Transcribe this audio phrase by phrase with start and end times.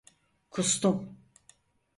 [0.49, 0.97] Kustum.